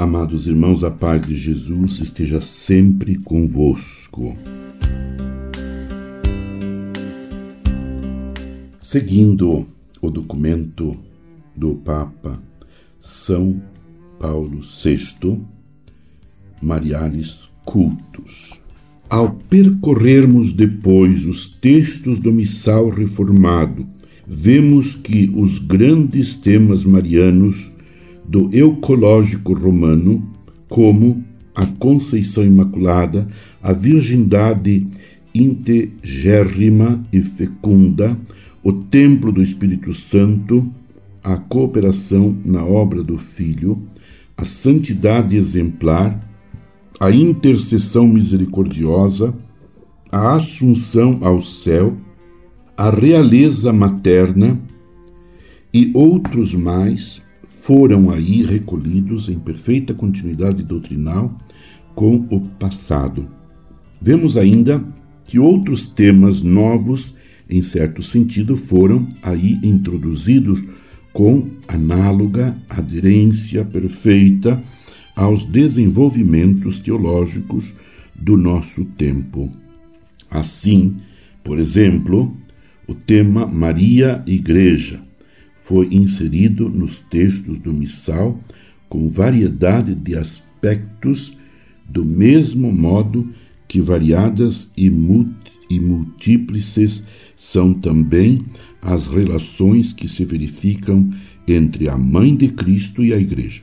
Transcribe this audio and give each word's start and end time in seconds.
Amados 0.00 0.46
irmãos, 0.46 0.82
a 0.82 0.90
paz 0.90 1.20
de 1.26 1.36
Jesus 1.36 2.00
esteja 2.00 2.40
sempre 2.40 3.16
convosco. 3.16 4.34
Seguindo 8.80 9.66
o 10.00 10.10
documento 10.10 10.96
do 11.54 11.74
Papa 11.74 12.42
São 12.98 13.60
Paulo 14.18 14.60
VI, 14.62 15.38
Mariales 16.62 17.50
Cultos. 17.66 18.52
Ao 19.06 19.34
percorrermos 19.50 20.54
depois 20.54 21.26
os 21.26 21.46
textos 21.46 22.18
do 22.18 22.32
Missal 22.32 22.88
Reformado, 22.88 23.86
vemos 24.26 24.94
que 24.94 25.30
os 25.36 25.58
grandes 25.58 26.38
temas 26.38 26.86
marianos 26.86 27.70
do 28.30 28.48
eucológico 28.54 29.52
romano, 29.52 30.22
como 30.68 31.24
a 31.52 31.66
Conceição 31.66 32.44
Imaculada, 32.44 33.26
a 33.60 33.72
virgindade 33.72 34.86
integérrima 35.34 37.04
e 37.12 37.22
fecunda, 37.22 38.16
o 38.62 38.72
templo 38.72 39.32
do 39.32 39.42
Espírito 39.42 39.92
Santo, 39.92 40.72
a 41.24 41.36
cooperação 41.36 42.38
na 42.44 42.64
obra 42.64 43.02
do 43.02 43.18
Filho, 43.18 43.82
a 44.36 44.44
santidade 44.44 45.34
exemplar, 45.34 46.20
a 47.00 47.10
intercessão 47.10 48.06
misericordiosa, 48.06 49.34
a 50.10 50.36
assunção 50.36 51.18
ao 51.22 51.40
céu, 51.40 51.96
a 52.76 52.90
realeza 52.90 53.72
materna 53.72 54.56
e 55.74 55.90
outros 55.92 56.54
mais 56.54 57.28
foram 57.60 58.10
aí 58.10 58.42
recolhidos 58.42 59.28
em 59.28 59.38
perfeita 59.38 59.94
continuidade 59.94 60.62
doutrinal 60.62 61.36
com 61.94 62.26
o 62.30 62.40
passado. 62.40 63.28
Vemos 64.00 64.36
ainda 64.36 64.82
que 65.26 65.38
outros 65.38 65.86
temas 65.86 66.42
novos, 66.42 67.16
em 67.48 67.62
certo 67.62 68.02
sentido, 68.02 68.56
foram 68.56 69.06
aí 69.22 69.58
introduzidos 69.62 70.64
com 71.12 71.48
análoga 71.68 72.56
aderência 72.68 73.64
perfeita 73.64 74.62
aos 75.14 75.44
desenvolvimentos 75.44 76.78
teológicos 76.78 77.74
do 78.14 78.36
nosso 78.36 78.84
tempo. 78.84 79.50
Assim, 80.30 80.96
por 81.44 81.58
exemplo, 81.58 82.34
o 82.86 82.94
tema 82.94 83.46
Maria 83.46 84.22
Igreja 84.26 85.09
foi 85.70 85.86
inserido 85.92 86.68
nos 86.68 87.00
textos 87.00 87.60
do 87.60 87.72
Missal 87.72 88.40
com 88.88 89.08
variedade 89.08 89.94
de 89.94 90.16
aspectos, 90.16 91.38
do 91.88 92.04
mesmo 92.04 92.72
modo 92.72 93.28
que 93.68 93.80
variadas 93.80 94.72
e, 94.76 94.90
múltiples 94.90 97.04
são 97.36 97.72
também 97.72 98.42
as 98.82 99.06
relações 99.06 99.92
que 99.92 100.08
se 100.08 100.24
verificam 100.24 101.08
entre 101.46 101.88
a 101.88 101.96
Mãe 101.96 102.34
de 102.34 102.48
Cristo 102.48 103.04
e 103.04 103.14
a 103.14 103.20
Igreja. 103.20 103.62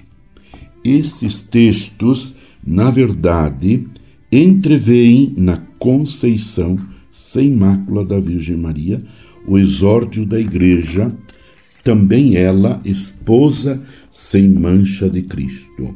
Esses 0.85 1.43
textos, 1.43 2.37
na 2.65 2.89
verdade, 2.89 3.85
entreveem 4.31 5.33
na 5.35 5.57
conceição 5.77 6.77
sem 7.11 7.51
mácula 7.51 8.05
da 8.05 8.17
Virgem 8.17 8.55
Maria 8.55 9.03
o 9.45 9.57
exórdio 9.57 10.25
da 10.25 10.39
Igreja 10.39 11.09
também 11.87 12.35
ela 12.35 12.81
esposa 12.83 13.81
sem 14.11 14.49
mancha 14.49 15.09
de 15.09 15.21
Cristo. 15.21 15.95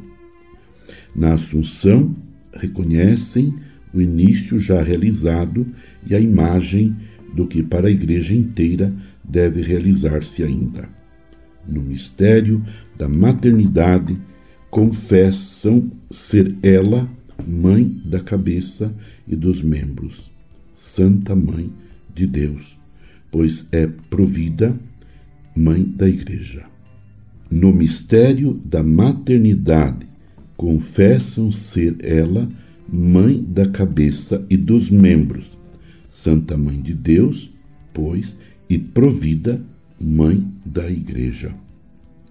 Na 1.14 1.34
Assunção, 1.34 2.16
reconhecem 2.50 3.54
o 3.92 4.00
início 4.00 4.58
já 4.58 4.82
realizado 4.82 5.66
e 6.06 6.14
a 6.14 6.18
imagem 6.18 6.96
do 7.34 7.46
que 7.46 7.62
para 7.62 7.88
a 7.88 7.90
Igreja 7.90 8.32
inteira 8.32 8.90
deve 9.22 9.60
realizar-se 9.60 10.42
ainda. 10.42 10.88
No 11.68 11.82
mistério 11.82 12.64
da 12.96 13.06
maternidade, 13.06 14.16
confessam 14.70 15.92
ser 16.10 16.56
ela 16.62 17.06
mãe 17.46 18.00
da 18.02 18.20
cabeça 18.20 18.94
e 19.28 19.36
dos 19.36 19.62
membros, 19.62 20.32
Santa 20.72 21.36
Mãe 21.36 21.70
de 22.14 22.26
Deus, 22.26 22.78
pois 23.30 23.68
é 23.70 23.86
provida 24.08 24.74
mãe 25.54 25.84
da 25.84 26.08
Igreja. 26.08 26.64
No 27.50 27.72
mistério 27.72 28.60
da 28.64 28.82
maternidade, 28.82 30.06
confessam 30.56 31.52
ser 31.52 31.96
ela 32.00 32.48
mãe 32.88 33.42
da 33.42 33.66
cabeça 33.66 34.44
e 34.48 34.56
dos 34.56 34.90
membros, 34.90 35.58
Santa 36.08 36.56
Mãe 36.56 36.80
de 36.80 36.94
Deus, 36.94 37.50
pois, 37.92 38.36
e 38.68 38.78
provida 38.78 39.60
mãe 40.00 40.46
da 40.64 40.90
Igreja. 40.90 41.54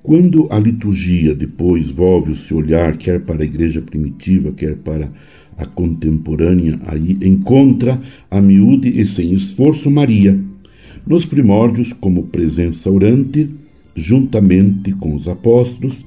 Quando 0.03 0.47
a 0.49 0.57
liturgia 0.57 1.35
depois 1.35 1.91
volve 1.91 2.31
o 2.31 2.35
seu 2.35 2.57
olhar, 2.57 2.97
quer 2.97 3.21
para 3.21 3.43
a 3.43 3.45
igreja 3.45 3.81
primitiva, 3.81 4.51
quer 4.51 4.75
para 4.77 5.11
a 5.55 5.65
contemporânea, 5.65 6.79
aí 6.87 7.17
encontra 7.21 8.01
a 8.29 8.41
miúde 8.41 8.89
e 8.99 9.05
sem 9.05 9.31
esforço 9.33 9.91
Maria, 9.91 10.39
nos 11.05 11.25
primórdios 11.25 11.93
como 11.93 12.23
presença 12.23 12.89
orante, 12.89 13.49
juntamente 13.95 14.91
com 14.93 15.15
os 15.15 15.27
apóstolos, 15.27 16.05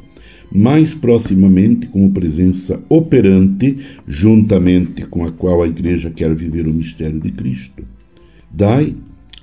mais 0.50 0.94
proximamente 0.94 1.86
como 1.86 2.10
presença 2.12 2.82
operante, 2.88 3.76
juntamente 4.06 5.04
com 5.06 5.24
a 5.24 5.32
qual 5.32 5.62
a 5.62 5.66
Igreja 5.66 6.10
quer 6.10 6.34
viver 6.34 6.66
o 6.66 6.72
mistério 6.72 7.20
de 7.20 7.32
Cristo. 7.32 7.82
Dai 8.50 8.94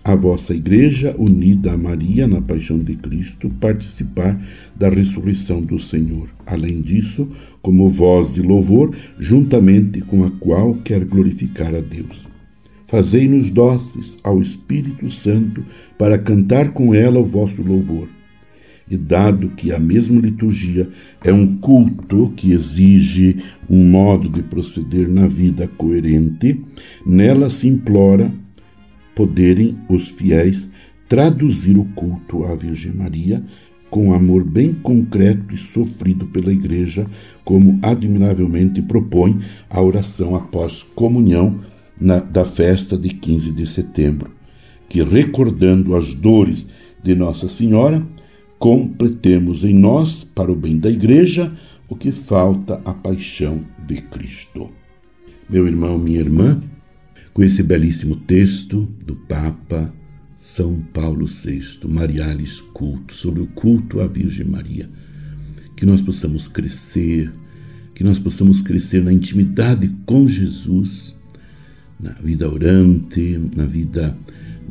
a 0.04 0.16
vossa 0.16 0.54
Igreja, 0.54 1.16
unida 1.18 1.74
a 1.74 1.78
Maria 1.78 2.28
na 2.28 2.42
paixão 2.42 2.80
de 2.80 2.96
Cristo, 2.96 3.52
participar 3.60 4.42
da 4.76 4.90
ressurreição 4.90 5.62
do 5.62 5.78
Senhor. 5.78 6.30
Além 6.46 6.82
disso, 6.82 7.28
como 7.62 7.88
voz 7.88 8.34
de 8.34 8.42
louvor, 8.42 8.96
juntamente 9.20 10.02
com 10.02 10.24
a 10.24 10.32
qual 10.32 10.74
quer 10.76 11.06
glorificar 11.06 11.76
a 11.76 11.82
Deus. 11.82 12.31
Fazei-nos 12.92 13.52
dóceis 13.52 14.18
ao 14.22 14.42
Espírito 14.42 15.10
Santo 15.10 15.64
para 15.98 16.18
cantar 16.18 16.74
com 16.74 16.94
ela 16.94 17.22
o 17.22 17.26
vosso 17.26 17.64
louvor. 17.64 18.10
E 18.90 18.98
dado 18.98 19.48
que 19.52 19.72
a 19.72 19.80
mesma 19.80 20.20
liturgia 20.20 20.90
é 21.24 21.32
um 21.32 21.56
culto 21.56 22.34
que 22.36 22.52
exige 22.52 23.38
um 23.70 23.88
modo 23.88 24.28
de 24.28 24.44
proceder 24.44 25.08
na 25.08 25.26
vida 25.26 25.70
coerente, 25.78 26.60
nela 27.06 27.50
se 27.50 27.70
implora 27.70 28.30
poderem 29.16 29.78
os 29.88 30.10
fiéis 30.10 30.70
traduzir 31.08 31.78
o 31.78 31.86
culto 31.96 32.44
à 32.44 32.54
Virgem 32.56 32.92
Maria 32.92 33.42
com 33.90 34.14
amor 34.14 34.44
bem 34.44 34.74
concreto 34.74 35.56
e 35.56 35.58
sofrido 35.58 36.26
pela 36.26 36.52
Igreja, 36.52 37.08
como 37.46 37.80
admiravelmente 37.82 38.82
propõe 38.82 39.40
a 39.70 39.82
oração 39.82 40.36
após 40.36 40.84
comunhão 40.84 41.62
na, 42.02 42.20
da 42.20 42.44
festa 42.44 42.98
de 42.98 43.10
15 43.10 43.52
de 43.52 43.68
setembro, 43.68 44.32
que, 44.90 45.04
recordando 45.04 45.96
as 45.96 46.16
dores 46.16 46.70
de 47.04 47.14
Nossa 47.16 47.48
Senhora, 47.48 48.06
completemos 48.58 49.64
em 49.64 49.74
nós, 49.74 50.24
para 50.24 50.52
o 50.52 50.56
bem 50.56 50.80
da 50.80 50.90
Igreja, 50.90 51.54
o 51.88 51.96
que 51.96 52.12
falta 52.12 52.82
à 52.84 52.94
paixão 52.94 53.64
de 53.88 54.02
Cristo. 54.02 54.70
Meu 55.50 55.68
irmão, 55.68 55.98
minha 55.98 56.20
irmã, 56.20 56.62
com 57.34 57.44
esse 57.44 57.62
belíssimo 57.62 58.16
texto 58.16 58.90
do 59.06 59.16
Papa 59.16 59.94
São 60.36 60.82
Paulo 60.94 61.26
VI, 61.28 61.88
Mariales 61.88 62.62
Culto, 62.62 63.14
sobre 63.14 63.42
o 63.42 63.48
culto 63.48 64.02
à 64.02 64.08
Virgem 64.08 64.46
Maria, 64.46 64.90
que 65.76 65.86
nós 65.86 66.02
possamos 66.02 66.48
crescer, 66.48 67.32
que 67.94 68.04
nós 68.04 68.20
possamos 68.20 68.62
crescer 68.62 69.04
na 69.04 69.14
intimidade 69.14 69.94
com 70.06 70.28
Jesus 70.28 71.14
na 72.02 72.12
vida 72.14 72.50
orante, 72.50 73.40
na 73.56 73.66
vida 73.66 74.18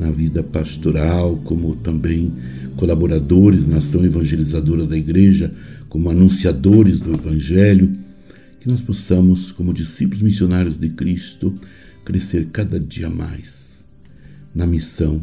na 0.00 0.10
vida 0.10 0.42
pastoral, 0.42 1.36
como 1.44 1.76
também 1.76 2.32
colaboradores 2.76 3.66
na 3.66 3.76
ação 3.76 4.02
evangelizadora 4.02 4.86
da 4.86 4.96
igreja, 4.96 5.52
como 5.90 6.08
anunciadores 6.08 7.00
do 7.00 7.12
evangelho, 7.12 7.98
que 8.58 8.68
nós 8.68 8.80
possamos, 8.80 9.52
como 9.52 9.74
discípulos 9.74 10.22
missionários 10.22 10.78
de 10.78 10.88
Cristo, 10.88 11.54
crescer 12.02 12.46
cada 12.46 12.80
dia 12.80 13.10
mais 13.10 13.86
na 14.54 14.66
missão 14.66 15.22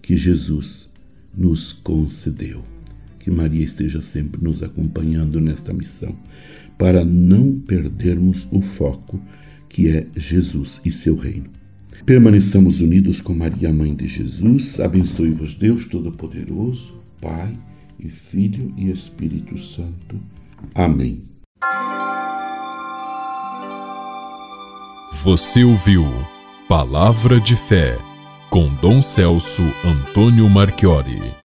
que 0.00 0.16
Jesus 0.16 0.88
nos 1.36 1.72
concedeu. 1.72 2.64
Que 3.18 3.30
Maria 3.30 3.64
esteja 3.64 4.00
sempre 4.00 4.42
nos 4.42 4.62
acompanhando 4.62 5.38
nesta 5.38 5.72
missão, 5.72 6.16
para 6.78 7.04
não 7.04 7.58
perdermos 7.58 8.48
o 8.50 8.62
foco 8.62 9.20
que 9.68 9.88
é 9.88 10.06
Jesus 10.16 10.80
e 10.84 10.90
seu 10.90 11.16
reino. 11.16 11.50
Permaneçamos 12.04 12.80
unidos 12.80 13.20
com 13.20 13.34
Maria, 13.34 13.72
mãe 13.72 13.94
de 13.94 14.06
Jesus. 14.06 14.80
Abençoe-vos, 14.80 15.54
Deus 15.54 15.86
Todo-Poderoso, 15.86 16.94
Pai 17.20 17.52
e 17.98 18.08
Filho 18.08 18.72
e 18.76 18.90
Espírito 18.90 19.58
Santo. 19.58 20.18
Amém. 20.74 21.22
Você 25.22 25.64
ouviu 25.64 26.04
Palavra 26.68 27.40
de 27.40 27.56
Fé 27.56 27.98
com 28.48 28.74
Dom 28.76 29.02
Celso 29.02 29.62
Antônio 29.84 30.48
Marchiori. 30.48 31.38